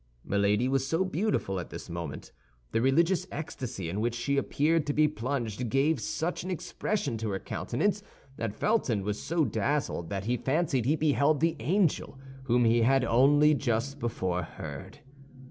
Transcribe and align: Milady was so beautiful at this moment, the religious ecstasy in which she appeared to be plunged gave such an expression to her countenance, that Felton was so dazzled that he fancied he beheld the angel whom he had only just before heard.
Milady 0.25 0.67
was 0.67 0.87
so 0.87 1.05
beautiful 1.05 1.59
at 1.59 1.69
this 1.69 1.87
moment, 1.87 2.31
the 2.71 2.81
religious 2.81 3.27
ecstasy 3.31 3.87
in 3.87 4.01
which 4.01 4.15
she 4.15 4.35
appeared 4.35 4.87
to 4.87 4.93
be 4.93 5.07
plunged 5.07 5.69
gave 5.69 5.99
such 6.01 6.43
an 6.43 6.49
expression 6.49 7.19
to 7.19 7.29
her 7.29 7.37
countenance, 7.37 8.01
that 8.35 8.55
Felton 8.55 9.03
was 9.03 9.21
so 9.21 9.45
dazzled 9.45 10.09
that 10.09 10.25
he 10.25 10.37
fancied 10.37 10.85
he 10.85 10.95
beheld 10.95 11.39
the 11.39 11.55
angel 11.59 12.17
whom 12.45 12.65
he 12.65 12.81
had 12.81 13.05
only 13.05 13.53
just 13.53 13.99
before 13.99 14.41
heard. 14.41 15.01